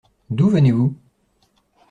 [0.31, 0.97] D’où venez-vous?